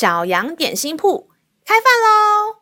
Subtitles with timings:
[0.00, 1.28] 小羊点心铺
[1.62, 2.56] 开饭喽！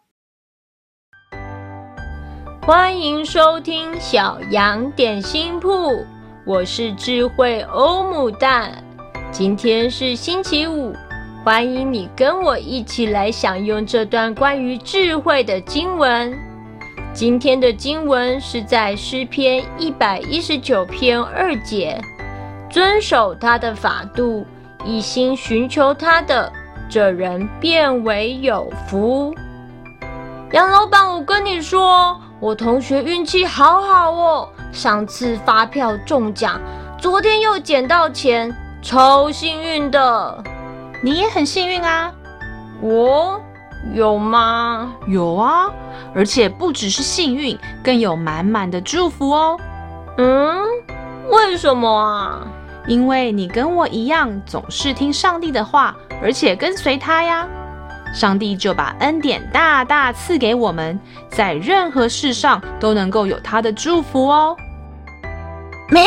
[2.67, 6.05] 欢迎收听小羊点心铺，
[6.45, 8.83] 我是智慧欧姆蛋。
[9.31, 10.93] 今天是星期五，
[11.45, 16.37] 欢迎你跟我一起来享用这段关于智慧的经文。
[17.15, 22.03] 今天的经文是在诗篇一百一十九篇二节，
[22.69, 24.45] 遵守他的法度，
[24.85, 26.53] 一心寻求他的，
[26.89, 29.35] 这人便为有福。
[30.53, 32.19] 杨老板，我跟你说。
[32.41, 36.61] 我同学运气好好哦，上次发票中奖，
[36.97, 40.45] 昨天又捡到钱，超幸运的。
[41.03, 42.13] 你也很幸运啊？
[42.81, 43.41] 我
[43.93, 44.95] 有吗？
[45.09, 45.69] 有啊，
[46.15, 49.59] 而且不只是幸运，更有满满的祝福哦。
[50.17, 50.63] 嗯？
[51.29, 52.47] 为什么啊？
[52.89, 57.47] 因为你跟我一样，总是听上帝的话，而且跟随他呀。
[58.15, 64.57] 上帝就把恩典大大赐给我们，在任何事上都能够有他的祝福哦。
[65.91, 66.03] 咩，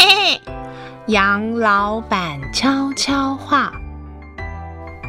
[1.06, 3.72] 杨老板悄悄话。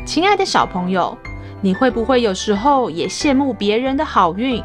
[0.04, 1.16] 亲爱的小朋友，
[1.62, 4.62] 你会不会有时候也羡慕别人的好运？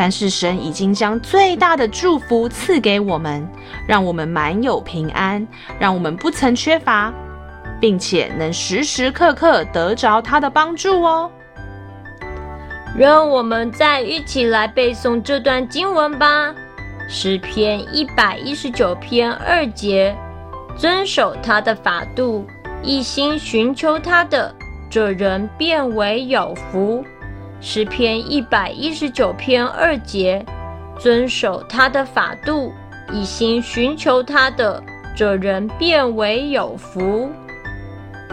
[0.00, 3.44] 但是神已经将最大的祝福赐给我们，
[3.84, 5.44] 让我们满有平安，
[5.76, 7.12] 让我们不曾缺乏，
[7.80, 11.28] 并且能时时刻刻得着他的帮助哦。
[12.96, 16.50] 让我们再一起来背诵这段经文吧，
[17.08, 20.16] 《诗篇》一百一十九篇二节：
[20.76, 22.46] 遵守他的法度，
[22.84, 24.54] 一心寻求他的，
[24.88, 27.02] 这人便为有福。
[27.60, 30.44] 《诗篇》一百一十九篇二节：
[30.98, 32.72] 遵守他的法度，
[33.12, 34.82] 一心寻求他的，
[35.16, 37.28] 这人便为有福。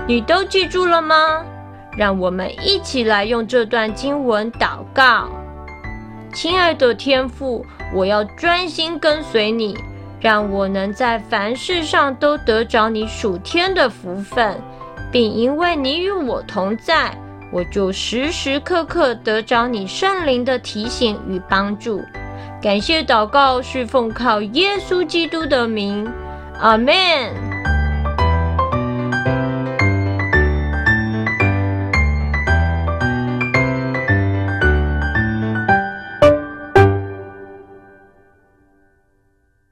[0.07, 1.43] 你都记住了吗？
[1.97, 5.29] 让我们一起来用这段经文祷告。
[6.33, 9.75] 亲爱的天父，我要专心跟随你，
[10.19, 14.61] 让我能在凡事上都得着你属天的福分，
[15.11, 17.17] 并因为你与我同在，
[17.51, 22.01] 我就时时刻刻得着你圣灵的提醒与帮助。
[22.61, 26.11] 感谢祷告是奉靠耶稣基督的名，
[26.59, 27.54] 阿门。